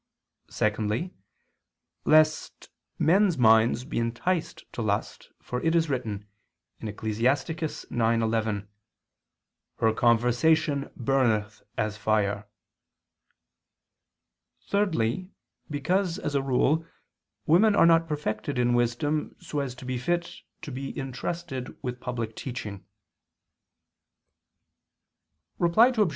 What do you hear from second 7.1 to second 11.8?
9:11): "Her conversation burneth